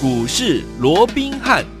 [0.00, 1.77] 股市罗宾汉。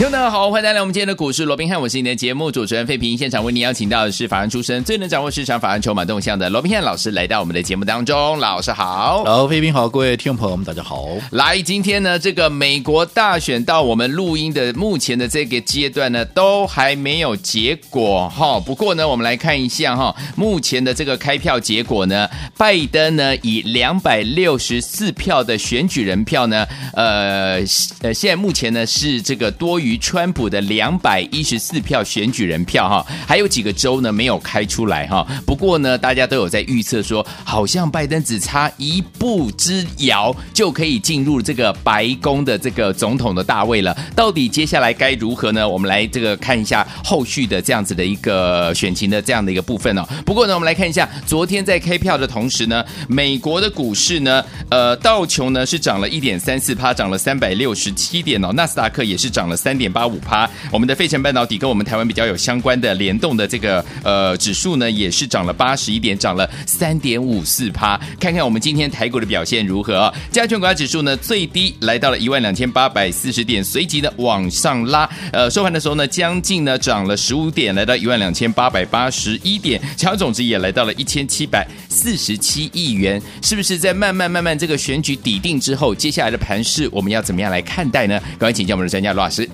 [0.00, 3.18] 听众大家好，欢迎来我们今天的股市罗宾汉，我是你的节目主持人费平。
[3.18, 8.38] 现场为你邀请到的是法案出身、最能掌握市场法案筹码动向的罗宾汉老师，来到我们的节目当中。
[8.38, 11.06] 老师好，好费平好，各位听众朋友们大家好。
[11.32, 18.58] 来，今天呢，这个美国大选到我们录音的目前的这个阶段呢，都还没有结果哈。
[18.58, 22.26] 不过呢，我们来看一下哈，目前的这个开票结果呢，
[22.56, 27.62] 拜登呢以两百六十四票的选举人票呢，呃
[28.00, 29.89] 呃，现在目前呢是这个多于。
[29.90, 35.26] 于川普的两百一十四票选举人票哈，还有几个州呢没有开出来哈。
[35.44, 43.96] 不过呢，大家都有在预测说，好像拜登只差一步之遥就可以进入这个白宫的这个总统的大位了。
[44.14, 45.68] 到底接下来该如何呢？
[45.68, 50.04] 我们来这个看一下后续的这样子的一个选情的这样的一个部分哦。
[50.24, 58.52] 不过呢，我们来看一下昨天在开票的同时呢，美国的股市呢，呃，道琼呢是涨了一点三四趴，涨了三百六十七点哦。
[58.52, 59.79] 纳斯达克也是涨了三。
[59.80, 67.98] 点八五趴，我们的费城半导体跟我们台湾比较有相关的联动的这个呃指数呢，也是涨了八十一点，涨了三点五四趴。
[68.20, 70.14] 看看我们今天台股的表现如何啊？
[70.30, 88.20] 加权股价指数呢，最低来到了一万两千八百四十点，随即呢往上拉，呃收盘的时候呢，将近呢涨了十五点，来到一万两千八百八十一点，成交总值也来到了一千七百四十七亿元，是不是在慢慢慢慢这个选举底定之后，接下来的盘势我们要怎么样来看待呢？
[88.38, 89.48] 赶快请教我们的专家罗老师。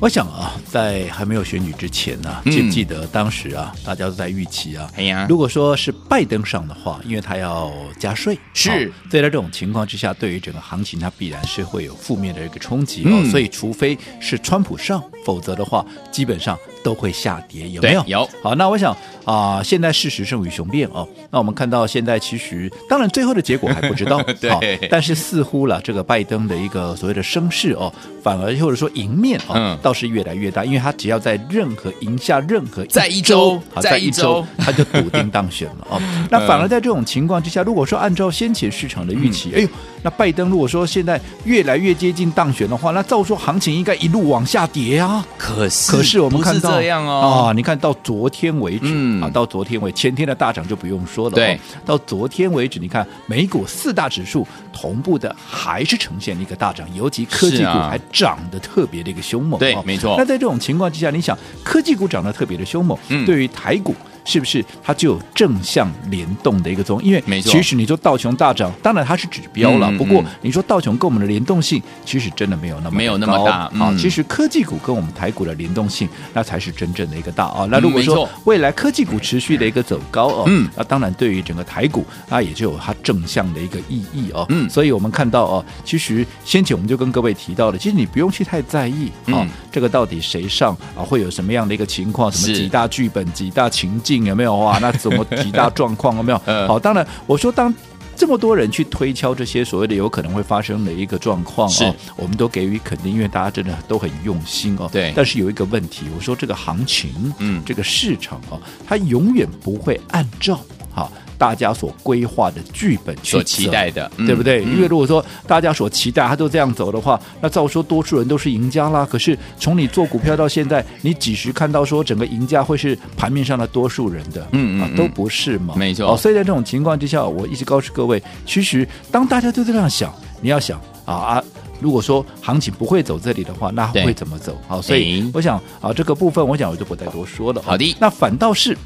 [0.00, 13.30] 我想啊，在还没有选举之前呢、啊，记不记得当时啊，大家都在预期啊，哎呀，如果说是拜登上的话，因为他要加税，是，在这种情况之下，对于整个行情，它必然是会有负面的一个冲击哦。
[13.30, 18.04] 所以，除非是川普上，否则的话，基本上都会下跌，有没有？
[18.06, 18.28] 有。
[18.42, 18.92] 好，那我想
[19.24, 21.06] 啊、呃，现在事实胜于雄辩哦。
[21.30, 24.78] 那我们看到现在其实，当然最后的结果还不知道， 对。
[24.90, 27.92] 但是似乎了这个拜登的一个所谓的声势哦，
[28.22, 29.54] 反而或者说赢面哦。
[29.54, 36.02] 嗯倒是越来越大，因为他只要在任何赢下任何在一周，在一周，他就笃定当选了哦。
[36.30, 39.68] 那反而在这种情况之下，如果说按照先前市场的预期，哎呦，
[40.02, 45.24] 那拜登如果说现在越来越接近当选的话，那照说行情应该一路往下跌啊。
[45.38, 47.48] 可是，可是我们看到这样哦。
[47.48, 60.14] 啊，你看到昨天为止啊，到昨天为前天的大涨就不用说了，对，到昨天为止，你看美股四大指数同步的还是呈现一个大涨，尤其科技股还涨得特别的一个凶猛，对，没错。
[60.18, 63.94] 那在这种情况之下，你想科技股涨得特别的凶猛，嗯，对于台股。
[64.24, 67.08] 是不是它就有正向联动的一个作用？
[67.08, 69.90] 因为其实你说道琼大涨，当然它是指标了。
[69.98, 73.94] 不过你说道琼跟我们的联动性，其实真的没有那么没有那么大啊。
[73.98, 77.66] 其实科技股跟我们台股的联动性，那才是真正的一个大啊。
[77.70, 84.46] 那如果说未来科技股持续的一个走高哦，那当然对于整个台股那，也就有它正向的一个意义哦。
[84.50, 94.24] 嗯，所以我们看到哦，其实先前我们就跟各位提到了，其实你不用去太在意啊，这个到底谁上啊，会有什么样的一个情况，什么几大剧本、几大情境。
[94.24, 94.78] 有没有啊？
[94.82, 96.38] 那怎么几大状况有没有？
[96.66, 97.72] 好，当然我说，当
[98.16, 104.88] 这么多人去推敲这些所谓的有可能会发生的一个状况哦，我们都给予肯定，因为大家真的都很用心哦。
[104.92, 105.12] 对。
[105.14, 110.60] 但是有一个问题，我说这个行情，嗯，这个市场啊，它永远不会按照
[110.92, 111.10] 好。
[111.40, 114.62] 大家所规划的剧本所期待的，对不对？
[114.62, 119.08] 嗯、因为如果说大家所期待他都这样走的话，那照说多数人都是赢家啦。
[119.10, 124.46] 可是从你做股票到现在，你几时看到说整个赢家会是盘面上的多数人的？
[124.52, 125.72] 嗯嗯、啊，都不是嘛。
[125.78, 126.12] 没错。
[126.12, 131.44] 哦，所以在这种情况之下，我一直告诉各位，其实当大家都这样想，你要想啊啊，
[131.80, 134.54] 如果说行情不会走这里的话，那会怎么走？
[134.68, 137.62] 好，所以我想啊，这个部分我想我就不再多说了。
[137.62, 138.76] 好的，那反倒是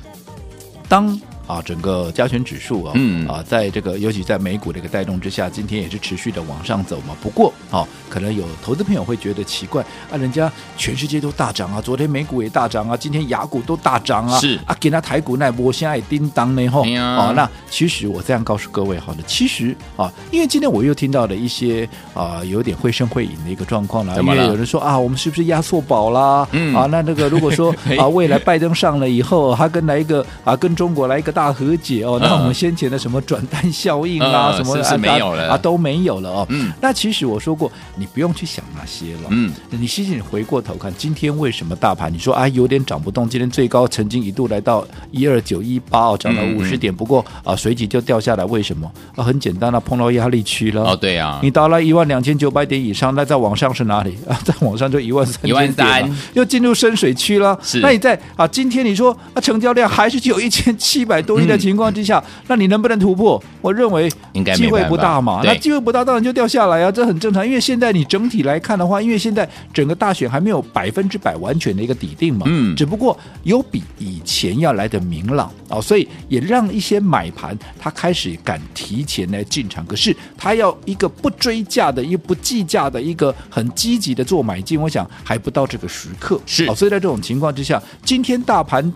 [0.89, 1.21] 当。
[1.47, 3.27] 啊，整个加权指数啊，嗯。
[3.29, 7.17] 啊，在这个尤其在美股的一个带动之下，今天也是持续的往上走嘛。
[7.21, 14.59] 不过啊，可能有投资朋友会觉得奇怪啊，人家全世界都大涨啊，昨天美股也大涨啊，今天雅股都大涨啊，是。
[14.67, 26.47] 啊，给那台股那波现在叮当呢吼，啊，那其实我这样告诉各位好的，其实啊，因为今天我又听到了一些啊有点会声会影的一个状况了，因为有人说啊，我们是不是压缩宝啦？
[26.53, 26.75] 嗯。
[26.75, 36.47] 啊，那那个如果说 啊，未来拜登上了以后，他跟来一个啊，跟中国来一个大和解哦，那我们先前的什么转单效应啊，什么是没有了啊，都没有了哦。
[36.49, 39.23] 嗯，那其实我说过，你不用去想那些了。
[39.31, 43.29] 嗯，你其实你回过头看，今天为什么大盘你说啊有点涨不动？
[43.29, 48.89] 今天最高曾经一度来到一二九一八哦，涨了五十点，不过啊随即就掉下来，为什么？
[49.17, 50.85] 啊，很简单了，碰到压力区了。
[50.85, 54.39] 哦，对呀，你到了一万两千九百点以上，那再往上是哪里 啊？
[54.45, 57.59] 再往上就一万三千点，一万三，又进入深水区了。
[57.61, 61.24] 是，那你在啊今天你说啊成交量还是只有一千七百。
[61.25, 63.43] 多亿的情况之下，嗯、那你能不能突破？
[63.61, 65.41] 我认为应该机会不大嘛。
[65.43, 67.47] 那机会不大，当然就掉下来啊，这很正常。
[67.47, 79.85] 因为现在你整体来看的话，因为现在整个大选还没有百分之百完全的一个底定嘛，嗯，只不过有比以前要来的明朗啊、哦，所以也让一些买盘他开始敢提前来进场。
[79.87, 86.75] 可是他要一个不追价的，一个不计价的一个很积极的做买进，我想还不到这个时刻是、哦。
[86.75, 88.93] 所以在这种情况之下，今天大盘。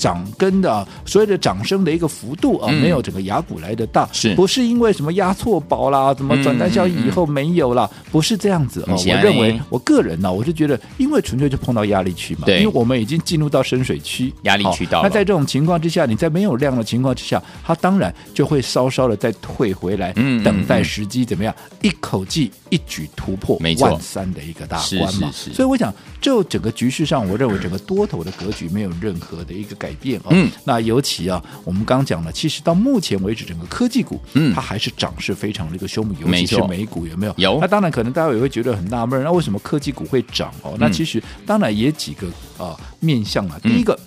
[0.00, 7.88] 涨跟的所有的涨升的一个幅度啊，没有整个亚股来的大，是不是因为什么压错宝啦，怎么转单效应以后没有了？
[8.10, 8.94] 不是这样子啊。
[8.96, 15.02] 我认为我个人呢，我是觉得，因为纯粹就碰到压力区嘛，因为我们已经进入到深水区，压力区到。
[15.02, 20.12] 那在这种情况之下，你在没有量的情况之下，它当然就会稍稍的再退回来，
[20.42, 25.30] 等待时机怎么样，一口气一举突破万三的一个大关嘛。
[25.30, 29.90] 所以我想，就整个局势上，我认为整个多头的格局没有任何的一个改。
[30.00, 37.34] 变啊，嗯，那尤其啊，我们刚讲了，其实到目前为止，整个科技股，嗯，它还是涨势非常的一个凶猛，尤其是美股有没有？
[37.36, 37.58] 有。
[37.60, 40.74] 那当然，可能大家也会觉得很纳闷，那为什么科技股会涨哦？
[40.78, 43.98] 那其实当然也几个啊面向啊，第一个。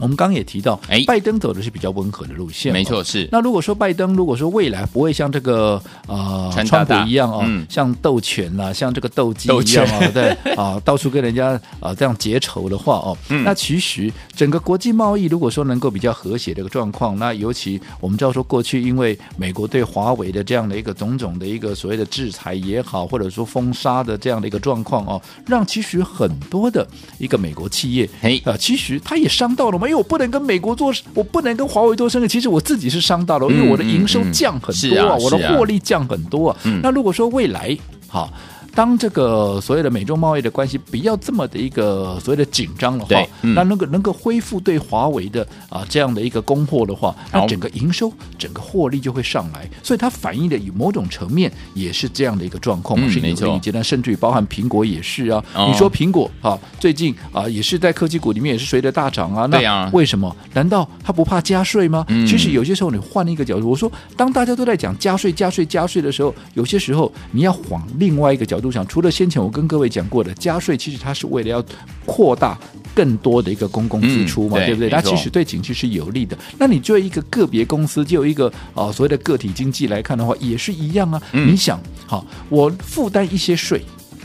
[0.00, 3.28] 我们刚刚也提到，哎，拜登走的是比较温和的路线，没错，是。
[3.30, 26.86] 那如果说拜登，如果说未来不会像这个呃川普一样哦，嗯、像斗犬呐，像这个斗鸡一样啊，对啊，到处跟人家啊这样结仇的话哦，嗯、那其实整个国际贸易如果说能够比较和谐的一个状况，那尤其我们知道说过去因为美国对华为的这样的一个种种的一个所谓的制裁也好，或者说封杀的这样的一个状况哦，让其实很多的
[27.18, 29.88] 一个美国企业，哎啊，其实它也伤到了嘛。
[29.89, 32.28] 因为我不能跟美国做，我不能跟华为做生意。
[32.28, 36.56] 其实我自己是伤到了，因为我的营收降很多啊，我的获利降很多啊。
[36.82, 37.76] 那如果说未来
[38.08, 38.30] 好。
[38.74, 53.58] 当这个所谓的美中贸易的关系不要这么的一个所谓的紧张的话，嗯、那能够能够恢复对华为的啊这样的一个供货的话，那整个营收、整个获利就会上来，所以它反映的以某种层面也是这样的一个状况，嗯、是有的。
[53.60, 55.44] 阶段甚至于包含苹果也是啊。
[55.54, 59.46] 哦、你说苹果啊，最近啊也是在科技股里面也是随着大涨啊。
[59.46, 60.34] 那为什么？
[60.54, 62.04] 难道它不怕加税吗？
[62.08, 68.59] 嗯、其实有些时候你换一个角度，我说当大家都在讲加税、加税、加税的时候，有些时候你要往另外一个角度。
[68.68, 71.64] 想除了先前我跟各位讲过的加税，其实它是为了要
[72.04, 72.58] 扩大
[72.92, 74.90] 更多的一个公共支出嘛，嗯、对，对不对？
[74.90, 76.36] 它其实对景气是有利的。
[76.58, 81.22] 那你作为一个个别公司，就有一个啊、呃、所谓的个体经济来看的话，也是一样啊。
[81.30, 83.80] 嗯、你想，好，我负担一些税，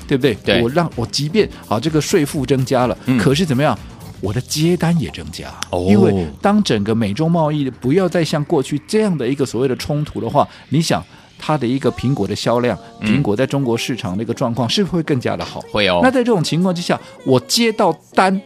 [0.07, 0.33] 对不对？
[0.43, 3.77] 对我让我即便啊这个税负增加了，嗯、可是怎么样？
[4.21, 11.03] 我的接单也增加，哦、因为当整个美中贸易不要再像过去这样的一个所谓的冲突的话，你想。
[11.37, 15.61] 它的一个苹果的销量，苹果在中国市场的一个状况，是不是会更加的好？
[15.71, 15.99] 会哦。
[16.03, 18.41] 那在这种情况之下，我接到单，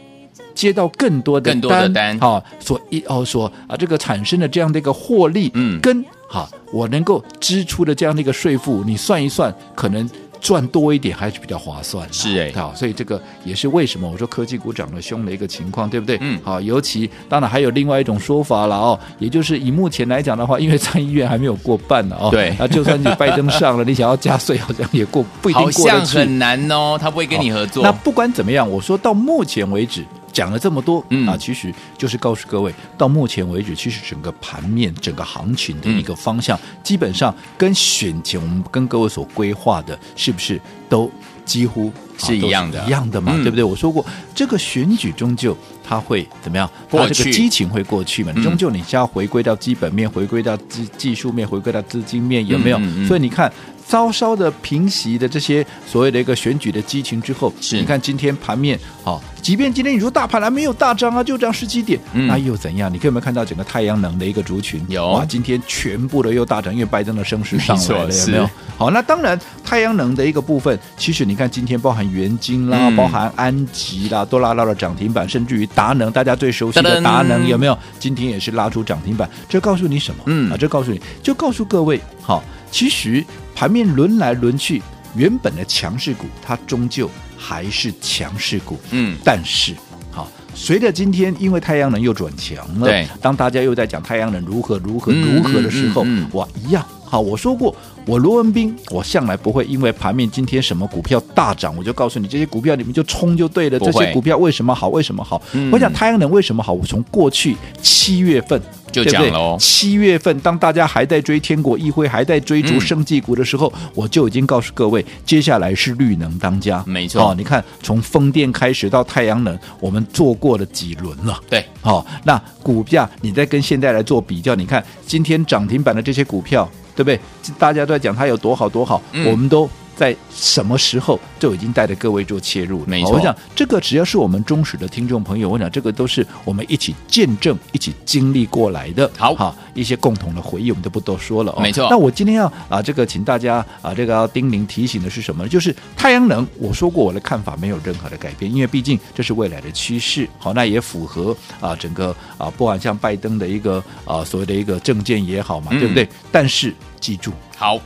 [0.54, 10.08] 接到更多的单，更多的单，啊，所一哦，所啊，这个产生的这样的一个获利，嗯，跟哈，我能够支出的这样的一个税负，你算一算，可能。
[10.40, 16.18] 赚多一点还是比较划算，是哎，好，所以这个也是为什么我说科技股涨得凶的一个情况，对不对？
[16.20, 27.82] 嗯，好，尤其当然还有另外一种说法了哦，也就是以目前来讲的话，因为参议院还没有过半呢哦，对，那就算你拜登上了，你想要加税，好像也过不一定过得去，好像很难哦，他不会跟你合作。
[27.82, 30.04] 那不管怎么样，我说到目前为止。
[30.32, 41.10] 讲了这么多，嗯啊，其实就是告诉各位，到目前为止，其实整个盘面、整个行情的一个方向，嗯、基本上跟选前我们跟各位所规划的，是不是都
[41.44, 42.84] 几乎是一样的？
[42.86, 43.64] 一样的嘛，嗯、对不对？
[43.64, 46.70] 我说过，这个选举终究它会怎么样？
[46.90, 48.32] 过去，它这个激情会过去嘛？
[48.42, 52.78] 终究你是要回归到基本面，回归到技技术面，回归到资金面，有没有？
[53.06, 53.52] 所以你看。
[53.90, 62.92] 稍稍的平息的这些所谓的一个选举的激情之后，是你看今天盘面啊，即便今天你说大盘还没有大涨啊，就涨十几点，嗯、那又怎样？
[62.92, 64.80] 你可有没有看到整个太阳能的一个族群？
[64.88, 68.48] 有哇，今天全部的又大涨，因为拜登的声势上来了，有没有？
[68.78, 77.76] 好，那当然太阳能的一个部分，其实你看今天包含元晶啦，嗯、包含安吉啦，都拉到了涨停板，甚至于达能，大家最熟悉的达能有没有？
[77.98, 80.22] 今天也是拉出涨停板，这告诉你什么？
[80.26, 83.24] 嗯啊，这告诉你就告诉各位，好，其实。
[83.60, 84.80] 盘面轮来轮去，
[85.14, 88.80] 原本的强势股它终究还是强势股。
[88.90, 89.74] 嗯，但是
[90.10, 96.82] 好，随着今天因为太阳能又转强了，对，当大家又在讲太阳能如何如何如何的时候，嗯嗯嗯嗯、哇，一样。
[97.10, 97.74] 好，我说过，
[98.06, 103.80] 我罗文斌，我向来不会因为盘面今天什么股票大涨，我就告诉你这些股票你们就冲就对了。
[103.80, 104.88] 这些股票为什么好？
[104.90, 105.42] 为什么好？
[105.52, 106.72] 嗯、我讲太阳能为什么好？
[106.72, 108.62] 我从过去七月份。
[108.92, 116.82] 就讲了哦，七月份当大家还在追天国议会，还在追逐生技股的时候，嗯、我就已经告诉各位，接下来是绿能当家。
[116.88, 121.40] 没错，哦，你看从风电开始到太阳能，我们做过了几轮了。
[121.48, 127.18] 对，好、哦，那股价你再跟现在来做比较，你看今天涨停板的这些股票，对不对？
[127.58, 129.68] 大家都在讲它有多好多好，嗯、我们都。
[130.00, 132.86] 在什么时候就已经带着各位做切入了？
[132.86, 139.10] 没错，我想这个只要是我们忠实的听众朋友，我想这个都是我们一起见证、一起经历过来的。
[139.18, 141.60] 好，好一些共同的回忆，我们都不多说了哦。
[141.60, 141.86] 没错。
[141.90, 145.48] 那我今天要啊，这个请大家啊，这个要叮咛提醒的是什么呢？
[145.50, 150.26] 就是太阳能，我说过我的看法没有任何的改变，因为毕竟这是未来的趋势。
[150.38, 156.08] 好，那也符合啊整个啊，不管像拜登的一个啊所谓的一个政见也好嘛，嗯、对不对？
[156.32, 157.78] 但是记住，好。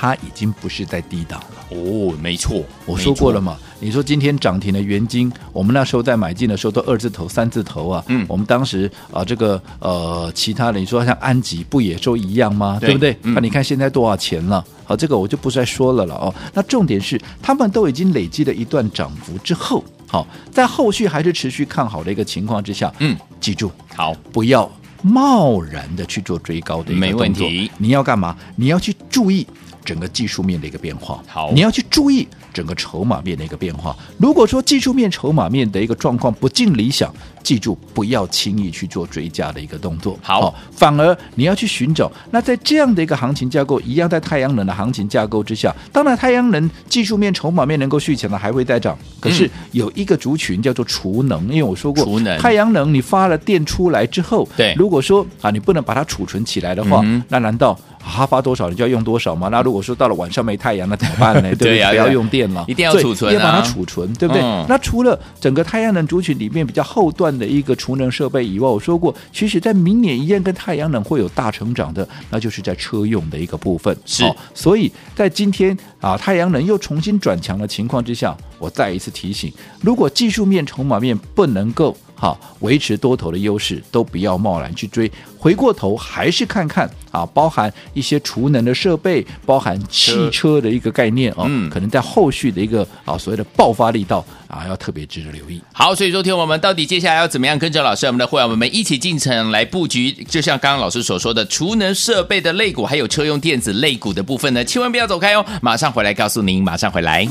[0.00, 3.56] 它已经不是在低档了哦，没错，我说过了嘛。
[3.80, 8.04] 你说今天涨停的元晶，我们那时候在买进的时候都二字头、三字头啊。
[8.06, 12.78] 嗯，我们当时啊，这个呃，其他的你说像安吉不也都一样吗？
[12.80, 13.16] 对，对不对？
[13.22, 14.64] 那、嗯啊、你看现在多少钱了？
[14.84, 16.32] 好，这个我就不再说了了哦。
[16.54, 24.70] 那重点是，他们都已经累积了一段涨幅之后，好，在后续还是持续看好的一个情况之下，嗯，记住，好，不要
[25.02, 27.18] 贸然的去做追高的一个动作。
[27.18, 27.70] 没问题。
[27.78, 28.36] 你要干嘛？
[28.54, 29.44] 你要去注意。
[29.84, 32.26] 整个技术面的一个变化，好，你要去注意
[32.58, 33.96] 整个筹码面的一个变化。
[34.18, 40.18] 如果说技术面、筹码面的一个状况不尽理想，记住不要轻易去做追加的一个动作。
[40.20, 42.10] 好，反而你要去寻找。
[42.32, 48.98] 那在这样的一个行情架构，一样在太阳能的行情架构之下，当然太阳能技术面、筹码面能够续强的，还会再涨。
[49.20, 57.78] 可是有一个族群叫做储能，因为我说过，储能太阳能你发了电出来之后，对，如果说啊你不能把它储存起来的话，嗯、那难道？
[58.10, 59.48] 它发多少，你就要用多少嘛？
[59.48, 61.50] 那如果说到了晚上没太阳，那怎么办呢？
[61.56, 61.90] 对不对？
[61.90, 64.42] 不要用电了，一定要储存，要把它储存，对不对？
[64.42, 73.96] 嗯、那除了整个太阳能族群里面比较后段的一个储能设备以外，我说过，其实在明年一样跟太阳能会有大成长的，那就是在车用的一个部分。
[74.04, 81.96] 是，哦、所以在今天啊，太阳能又重新转强的情况之下，我再一次提醒，如果技术面、筹码面不能够。
[82.18, 85.08] 好，维持多头的优势，都不要贸然去追。
[85.38, 95.62] 回过头还是看看啊，包含一些储能的设备，包含汽车的一个概念啊，嗯，可能在后续的一个啊所谓的爆发力道啊，要特别值得留意。
[95.72, 100.10] 好，所以说听我们到底接下来要怎么样跟着老师，我们的会员们一起进程来布局？
[100.28, 107.28] 就像刚刚老师所说的，储能设备的类股，还有车用电子类股的部分呢，千万不要走开哦，马上回来告诉您，马上回来。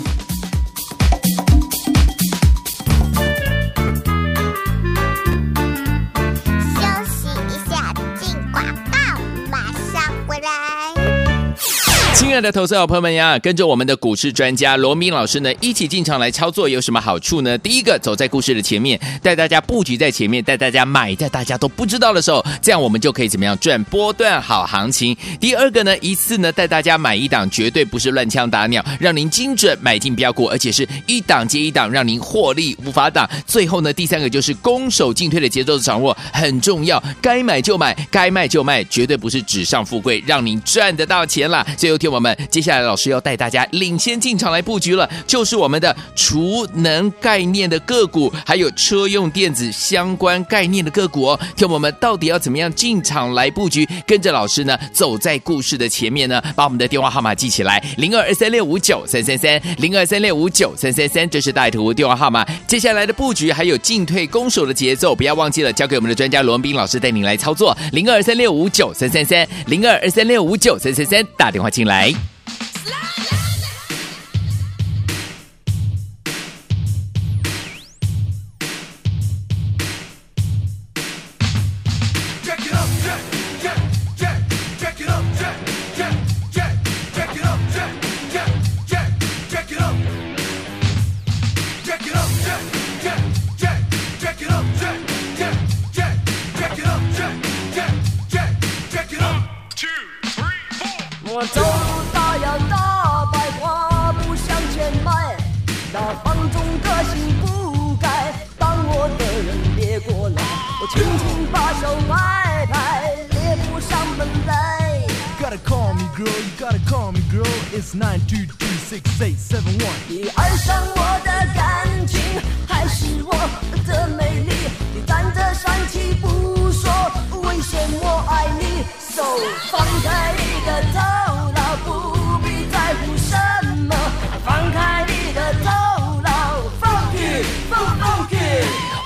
[12.38, 17.58] 亲爱的投资者朋友们呀，跟着我们的股市专家罗明老师呢，一起进场来操作有什么好处呢？
[17.58, 25.18] 第一个，走在故事的前面，带大家布局在前面，带大家买在大家都不知道的时候，这样我们就可以怎么样赚波段好行情。
[25.40, 33.28] 第二个呢，一次呢带大家买一档，绝对不是乱枪打鸟，让您精准买进标股，而且是一档接一档，让您获利无法挡。
[33.48, 41.66] 最后呢，第三个就是攻守进退的节奏的掌握很重要，该买就买，该卖就卖，绝对不是纸上富贵，让您赚得到钱啦。
[41.76, 42.18] 最后听我。
[42.18, 51.40] 我接下来老师要带大家领先进场来布局了，就是我们的储能概念的个股，还有车用电子相关概念的个股哦。
[51.56, 53.88] 听我们到底要怎么样进场来布局？
[54.06, 62.46] 跟着老师呢，走在故事的前面呢，把我们的电话号码记起来：零二二三六五九三三三，零二三六五九三三三，这是大图电话号码。
[62.68, 72.17] 接下来的布局还有进退攻守的节奏，不要忘记了，交给我们的专家罗文斌老师带您来操作：零二三六五九三三三，零二二三六五九三三三，打电话进来。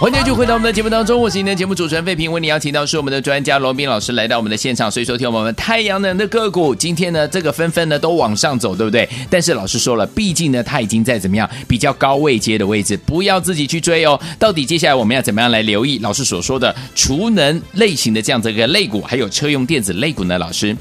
[0.02, 9.08] 欢迎继续回到我们的节目当中，我是今天的节目主持人费平，为你邀请到是我们的专家罗宾老师来到我们的现场，所以说听我们太阳能的个股，今天呢这个纷纷呢都往上走，对不对？
[9.30, 14.20] 但是老师说了，毕竟呢它已经在怎么样比较高位阶的位置，不要自己去追哦。
[14.40, 20.36] 到底接下来我们要怎么样来留意老师所说的储能类型的这样子一个类股，还有车用电子类股呢？
[20.40, 20.76] 老师，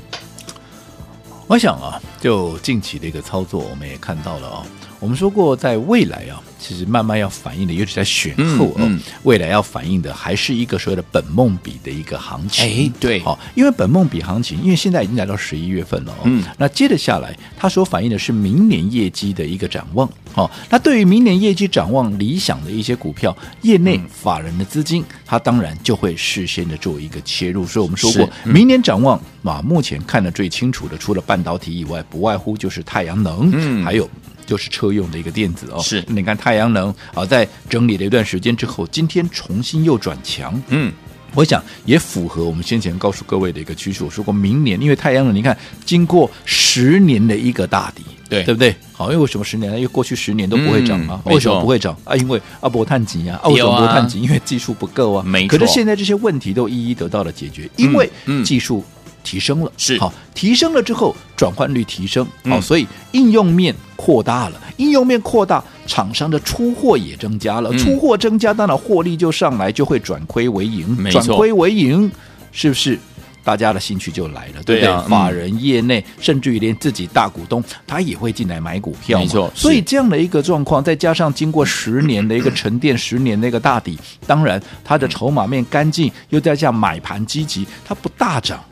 [1.46, 4.66] 我想啊，就近期的一个操作，我们也看到了啊、哦，
[4.98, 6.40] 我们说过在未来啊。
[6.60, 12.64] 其实慢慢要反映的，尤其在选后哦，嗯嗯、未来要反映的还是一个所谓的本梦比的一个行情。
[12.64, 16.22] 哎，对，好，因为本梦比行情，因为现在已经来到十一月份了哦。
[16.24, 20.08] 嗯，那接着下来，它所反映的是明年业绩的一个展望。
[20.32, 27.66] 好，那对于明年业绩展望理想的一些股票，业内法人的资金，它当然就会事先的做一个切入。
[27.66, 34.08] 所以我们说过，嗯、明年展望啊，目前看得最清楚的，除了半导体以外，不外乎就是太阳能，嗯，还有。
[34.46, 40.92] 就是车用的一个电子哦，是你看太阳能啊，在整理了一段时间之后，今天重新又转强，嗯，
[41.34, 44.04] 我想也符合我们先前告诉各位的一个趋势。
[44.04, 48.74] 我说过，明年因为太阳能，你看经过十年的一个大底，对对不对？
[48.92, 49.78] 好，因为为什么十年呢？
[49.78, 52.14] 因为过去十年都不会涨啊，嗯、为什么不会涨啊？
[52.16, 54.20] 因为阿伯碳极啊，为什么不碳极？
[54.20, 55.58] 因为技术不够啊，没错。
[55.58, 58.10] 可是现在这些问题都一一得到了解决，因为
[58.44, 58.84] 技术。
[59.22, 59.72] 提升了。
[59.76, 59.98] 是。
[59.98, 62.24] 好，提升了之后转换率提升。
[62.44, 72.10] 好，嗯、所以应用面扩大了，应用面扩大，厂商的出货也增加了，嗯、出货增加，当然获利就上来，就会转亏为盈，转亏为盈，
[72.52, 72.98] 是不是？
[73.42, 74.80] 大家的兴趣就来了，对不对？
[74.82, 74.86] 对？
[74.86, 79.50] 啊、法人业内，嗯、甚至于连自己大股东，他也会进来买股票，没错。
[79.56, 88.62] 所以这样的一个状况，再加上经过十年的一个沉淀，十年的一个大底，当然它的筹码面干净，又在这样买盘积极，它不大涨。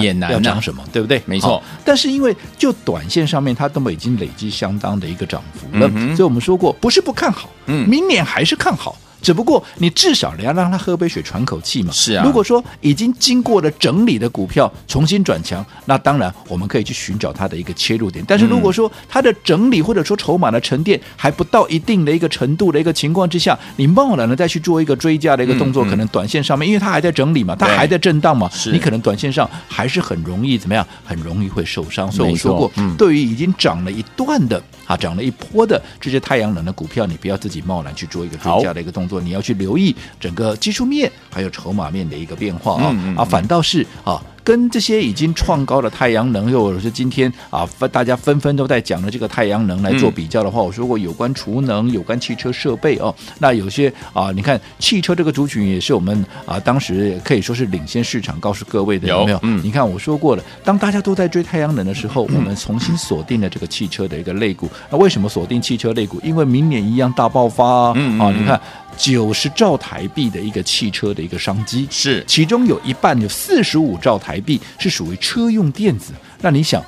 [0.00, 1.22] 也难要涨什么，对不对？
[1.26, 1.62] 没错。
[1.84, 8.96] 但是因为就短线上面，它都已经累积相当的一个涨幅了，嗯、所以我们说过，不是不看好，嗯，明年还是看好。
[9.24, 11.90] 只不过你至少你要让他喝杯水喘口气嘛。
[11.90, 12.22] 是啊。
[12.24, 18.24] 如果说已经经过了整理的股票重新转强，那当然我们可以去寻找它的一个切入点。
[18.28, 30.86] 但是如果说它的整理或者说筹码的沉淀还不到一定的一个程度的一个情况之下，你贸然的再去做一个追加的一个动作，可能短线上面，因为它还在整理嘛，它还在震荡嘛，你可能短线上还是很容易怎么样？
[31.04, 32.10] 很容易会受伤。
[32.12, 39.94] 所以我说过，对于已经涨了一段的啊，涨了一波的这些太阳能的股票，你不要自己贸然去做一个追加的一个动作，你要去留意。
[40.18, 44.22] 整个技术面还有筹码面的一个变化啊、嗯嗯、啊，反倒是啊。
[44.44, 59.40] 跟这些已经创高的太阳能，又或者是今天啊，大家纷纷都在讲的这个太阳能来做比较的话，嗯、我说过有关储能、有关汽车设备哦，那有些啊，你看汽车这个族群也是我们啊，当时可以说是领先市场，告诉各位的有没有？
[59.42, 64.68] 嗯、你看我说过了，当大家都在追太阳能的时候，嗯、我们重新锁定了这个汽车的一个肋骨。
[64.90, 66.20] 那为什么锁定汽车肋骨？
[66.22, 67.92] 因为明年一样大爆发啊！
[67.96, 68.60] 嗯嗯啊你看
[68.96, 74.40] 九十兆台币的一个汽车的一个商机，是其中有一半有四十五兆台。
[74.44, 76.84] 币是属于车用电子，那你想？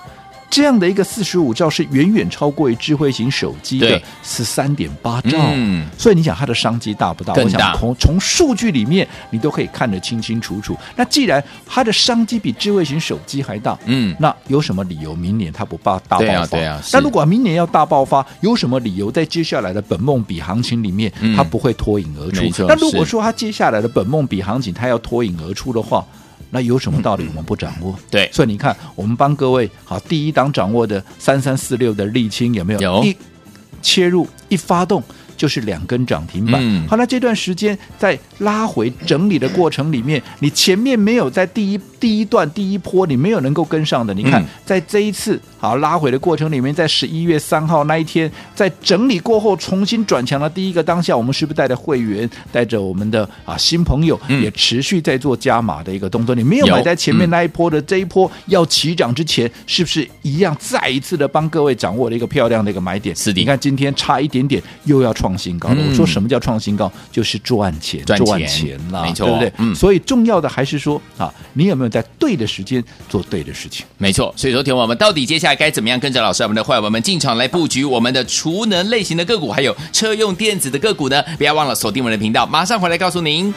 [0.57, 7.35] 这样的一个四十五兆是远远超过于智慧型手机的十三点八兆，嗯、所以你想它的商机大不大？
[7.35, 10.75] 大我想从从数据里面你都可以看得清清楚楚。
[10.97, 16.25] 那既然它的商机比智慧型手机还大，嗯，那有什么理由明年它不爆大爆发？
[16.25, 16.83] 对啊，对啊。
[16.91, 22.45] 那如果明年要大爆发，有什么理由在接下来的本梦比行情里面它不会脱颖而出？
[22.63, 26.03] 嗯、那如果说它接下来的本梦比行情它要脱颖而出的话，
[26.51, 27.95] 那有什么道理我们不掌握？
[28.11, 32.81] 对，所以你看，我们帮各位好第一档掌握的三三四六的沥青有没有？
[32.81, 33.17] 有，一
[33.83, 35.03] 切入一发动。
[35.37, 36.61] 就是两根涨停板。
[36.63, 44.13] 嗯、好，那这段时间在拉回整理的过程里面，你前面没有在第一第一段第一波，你没有能够跟上的。
[44.15, 56.35] 你看，在这一次好拉回的过程里面，在十一月三号那一天，在整理过后重新转强的第一个当下，我们是不是带着会员，带着我们的啊新朋友，也持续在做加码的一个动作？
[56.35, 63.17] 你没有买在前面那一波的这一波要起涨之前，是不是一样再一次的帮各位掌握了一个漂亮的一个买点？
[63.17, 63.41] 是的。
[63.41, 65.77] 你看今天差一点点又要创新高了。
[65.89, 66.93] 我说什么叫创新高？
[67.11, 69.53] 就是赚钱，赚钱啦，没错，对不对？
[69.57, 69.75] 嗯。
[69.75, 73.87] 所以重要的还是说啊，你有没有在对的时间做对的事情？
[73.97, 74.31] 没错。
[74.37, 81.25] 所以说，听我们到底接下来该怎么样跟着老师我们的坏友们进场来布局我们的储能类型的个股，还有车用电子的个股呢？
[81.39, 83.55] 不要忘了锁定我们的频道，马上回来告诉您。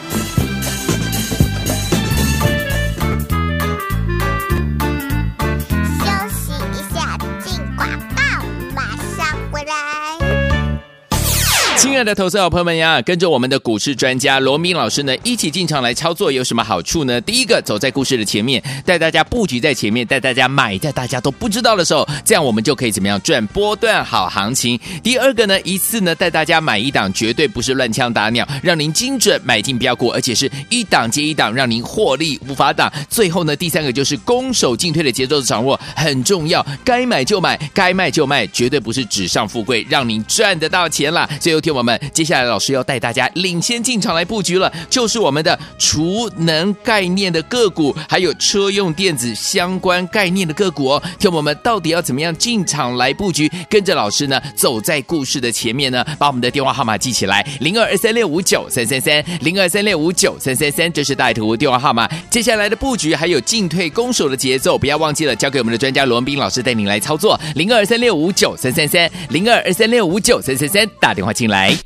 [12.00, 17.20] 爱的投资者朋友们呀，跟着我们的股市专家罗明老师呢，一起进场来操作有什么好处呢？
[17.20, 24.80] 第一个，走在故事的前面，带大家布局在前面，带大家买在大家都不知道的时候，这样我们就可以怎么样赚波段好行情。
[25.02, 32.90] 第二个呢，一次呢带大家买一档，绝对不是乱枪打鸟，让您精准买进标股，而且是一档接一档，让您获利无法挡。
[33.10, 41.28] 最后呢，第三个就是攻守进退的节奏的掌握很重要，该买就买，该卖就卖，绝对不是纸上富贵，让您赚得到钱啦。
[41.38, 41.60] 最后。
[41.70, 51.02] 我们接下来老师要带大家领先进场来布局了，就是我们的储能概念的个股，还有车用电子相关概念的个股哦。
[51.18, 53.50] 听我们到底要怎么样进场来布局？
[53.68, 62.08] 跟着老师呢，走在故事的前面呢，把我们的电话号码记起来：零二二三六五九三三三，零二三六五九三三三，这是大图电话号码。
[62.30, 71.79] 接下来的布局还有进退攻守的节奏，不要忘记了，交给我们的专家罗文斌老师带您来操作：零二三六五九三三三，零二二三六五九三三三，打电话进来。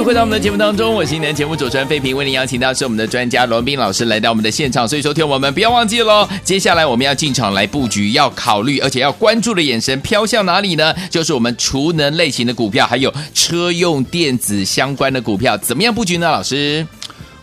[0.00, 10.94] 续回到我们的节目当中，我是今天节目主持人费平，为您邀请到是我们的专家罗文彬老师来到我们的现场，所以说听我们不要忘记喽，接下来我们要进场来布局，要考虑而且要关注的眼神飘向哪里呢？
[11.10, 16.30] 就是我们储能类型的股票，还有车用电子相关的股票，怎么样布局呢？
[16.30, 16.86] 老师，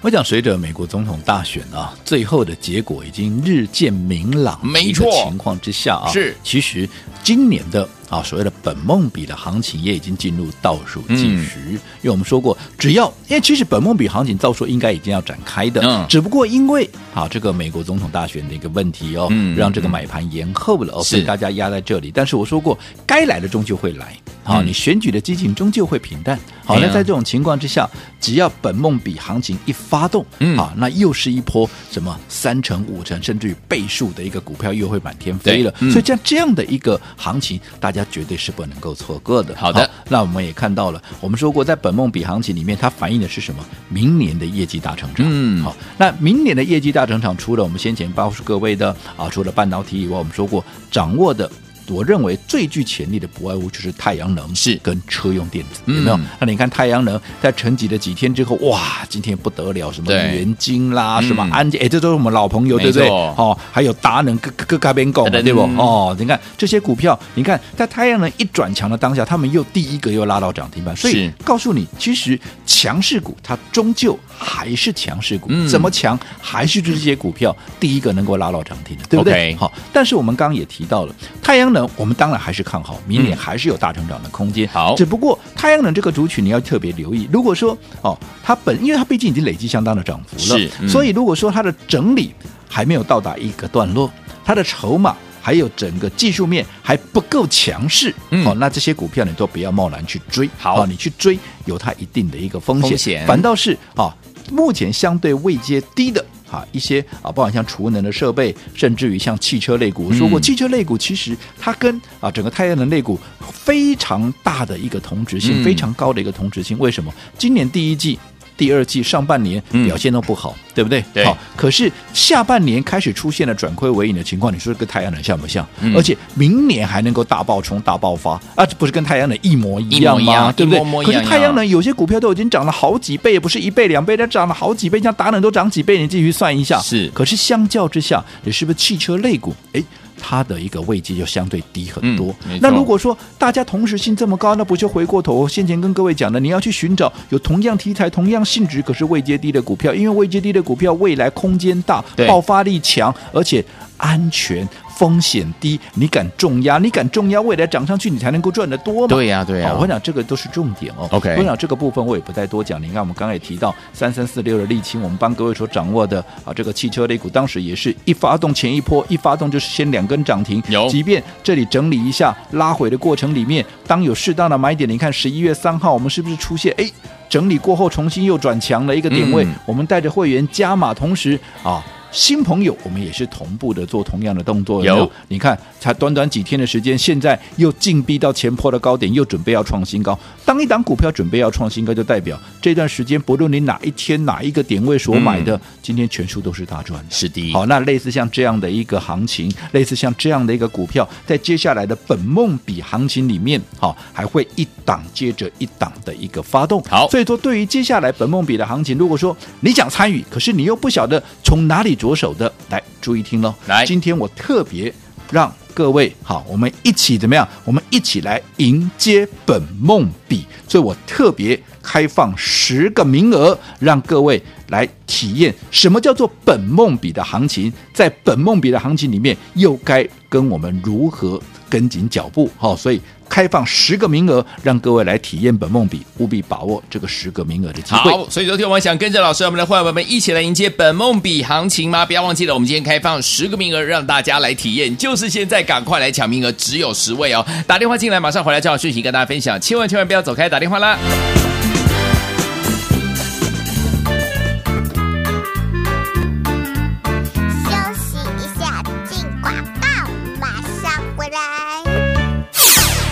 [0.02, 6.90] 我讲随着美国总统大选啊，最后的结果已经日渐明朗，没错，情况之下啊，是其实
[7.22, 7.88] 今年的。
[8.10, 22.10] 啊，所谓的本梦比的行情也已经进入倒数计时，嗯、因为我们说过，只要因为其实本梦比行情照说应该已经要展开的，嗯、只不过因为啊这个美国总统大选的一个问题哦，嗯、让这个买盘延后了，哦，所以大家压在这里。
[22.14, 26.40] 但是我说过，该来的终究会来，好，嗯、你选举的激情终究会平淡。
[26.64, 27.90] 好，那在这种情况之下，
[28.20, 35.74] 只要本梦比行情一发动，嗯、啊，那又是一波什么三成、五成，甚至于倍数的一个股票又会满天飞了。
[35.80, 37.97] 嗯、所以像这样的一个行情，大家。
[37.98, 39.56] 家绝对是不能够错过的。
[39.56, 43.66] 好的好，那我们也看到了，我们说过，在本梦比行情里面，它反映的是什么？
[43.90, 45.26] 明年的业绩大成长。
[45.28, 51.52] 嗯，好，那明年的业绩大成长，除了我们先前告诉各位的啊，除了半导体以外，我们说过掌握的
[51.90, 56.18] 我认为最具潜力的不外乎就是太阳能是跟车用电子，有没有？
[56.18, 63.08] 嗯、那你看太阳能在沉寂了几天之后，哇，今天不得了，什么元晶啦，什么安捷，哎，这都是我们老朋友，对不对？
[63.08, 65.62] 哦，还有达能各各各边拱，对不？
[65.82, 79.56] 哦，你看这些股票，你看在太阳能一转强的当下，他们又第一个又拉到涨停板，所以告诉你，其实强势股它终究还是强势股，怎么强还是这些股票第一个能够拉到涨停的，对不对？
[79.56, 81.77] 好，但是我们刚刚也提到了太阳能。
[81.96, 84.68] 我们当然还是看好，明年还是有大成长的空间。
[84.70, 87.28] 好，只不过太阳能这个族群你要特别留意。
[87.32, 92.34] 如果说哦，它本因为它毕竟已经累积相当的涨幅了，是，嗯、所以如果说它的整理
[92.70, 94.12] 还没有到达一个段落，
[94.46, 100.50] 它的筹码还有整个技术面还不够强势，嗯、哦，那这些股票你都不要贸然去追。
[100.58, 104.14] 好、哦，你去追有它一定的一个风险，风险反倒是啊、哦，
[104.52, 106.24] 目前相对位阶低的。
[106.50, 113.20] 啊，一些啊，包含像储能的设备，甚至于像汽车类股，我说过，汽车类股其实它跟啊整个太阳能类股
[113.52, 116.78] 非常大的一个同质性，嗯、非常高的一个同质性。
[116.80, 117.14] 为什么？
[117.38, 118.18] 今年第一季。
[118.58, 121.04] 第二季上半年表现都不好，嗯、对不对？
[121.14, 121.24] 对。
[121.24, 125.66] 好，可是下半年开始出现了转亏为盈的情况，你说跟太阳能像不像？
[125.82, 130.52] 嗯、而且明年还能够大爆冲、大爆发啊，这不是跟太阳能一模一样吗？
[130.52, 131.04] 对不对？
[131.06, 136.80] 可是太阳能有些股票都已经涨了好几倍，也不是一倍两倍，它涨了好几倍，像达能都涨几倍，你继续算一下。
[136.80, 137.08] 是。
[137.14, 139.56] 可是相较之下，你是不是汽车类股？
[139.74, 139.84] 哎。
[140.20, 142.36] 它的一个位阶就相对低很多。
[142.50, 145.48] 嗯、那如果说大家同时性这么高，那不就回过头？
[145.48, 153.64] 先前跟各位讲的，你要去寻找有同样题材、同样性质，可是位阶低的股票，因为位阶低的股票未来空间大、爆发力强，而且
[153.98, 154.68] 安全。
[154.98, 156.80] 风险低，你敢重压？
[156.80, 157.40] 你敢重压？
[157.42, 159.16] 未来涨上去，你才能够赚得多嘛？
[159.16, 159.78] 对呀、啊，对呀、啊。
[159.80, 161.08] 我讲这个都是重点哦。
[161.12, 162.82] OK，我讲这个部分我也不再多讲。
[162.82, 170.64] 你看，我们刚才也提到三三四六的沥青，我们帮各位所掌握的啊，这个汽车类股，当时也是一发动前一波，一发动就是先两根涨停。
[170.68, 176.74] 有，即便这里整理一下拉回的过程里面，当有适当的买点，你看十一月三号我们是不是出现？
[176.80, 176.90] 哎，
[177.30, 181.86] 整理过后重新又转强了一个点位，嗯、我们带着会员加码，同时啊。
[182.18, 184.84] 新朋友，我们也是同步的做同样的动作。
[184.84, 190.18] 有，你看，才短短几天的时间，现在又进逼到前坡的高点，又准备要创新高。
[190.44, 197.00] 当一档股票准备要创新高，就代表这段时间不论你哪一天哪一个点位所买的，嗯、今天全数都是大赚。
[197.12, 197.54] 是的。
[197.54, 206.82] 好，那类似像这样的一个行情，类似像这样的一个股票，在接下来的本梦比行情里面，好，还会一档接着一档的一个发动。
[206.90, 211.96] 好，所以说对于接下来本梦比的行情，如果说你想参与，可是你又不晓得从哪里。
[211.96, 213.54] 着手的，来注意听喽！
[213.68, 214.94] 来，今天我特别
[215.32, 217.48] 让各位好，我们一起怎么样？
[217.64, 227.72] 我们一起来迎接本梦比，所以我特别开放十个名额，让各位来体验什么叫做本梦比的行情。
[227.94, 232.50] 在本梦比的行情里面，又该跟我们如何跟紧脚步？
[232.58, 233.02] 好，所以。
[233.30, 238.10] 开放十个名额，让各位来体验本梦比，务必把握这个十个名额的机会。
[238.10, 242.06] 好，所以昨天我们想跟着老师，我们的伙伴们一起来迎接本梦比行情吗？
[242.06, 247.46] 不要忘记了，我们今天开放十个名额，让大家来体验，就是现在，赶快来抢名额，只有十位哦！
[247.68, 250.98] 打电话进来，马上回来正好讯息跟大家分享，千万千万不要走开，打电话啦！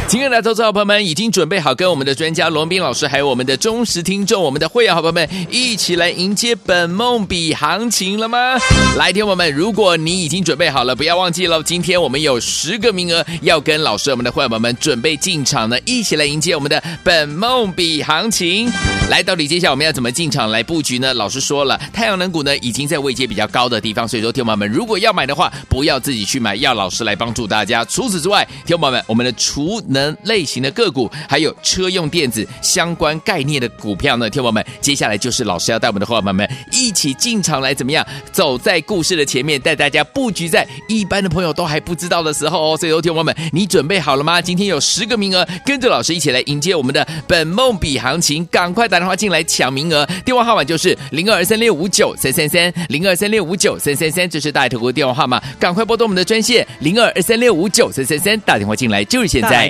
[0.08, 8.56] 亲爱的投资好朋友们，已经准备好跟我们的专家罗宾老师，还有我们的忠实听众、我们的会员好朋友们一起来迎接本梦比行情了吗？
[8.98, 18.72] 来，听我们，如果你已经准备好了，不要忘记了，今天我们有十个名额要跟老师、我们的会员朋友们准备进场呢，一起来迎接我们的本梦比行情。
[19.10, 21.12] 来，到底接下来我们要怎么进场来布局呢？
[21.16, 27.84] 老师说了，太阳能股呢已经在位阶比较高的地方，所以说，听友们如果要买的话，不要自己去买，要老师来帮助大家。
[27.86, 30.16] 除此之外，听友们，我们的储能。
[30.26, 38.06] 类型的个股，还有车用电子相关概念的股票呢，听友们，接下来就是老师要带我们的伙伴们一起进场来怎么样？
[38.32, 42.78] 走在故事的前面，带大家布局在一般的朋友都还不知道的时候哦。
[42.78, 44.42] 所以，听友们，你准备好了吗？
[44.42, 59.70] 今天有十个名额，跟着老师一起来迎接我们的本梦比行情，赶快打电话进来抢名额，电话号码就是零二三六五九三三三零二三六五九三三三，这是大头国的电话号码，赶快拨通我们的专线零二二三六五九三三三，打电话进来就是现在。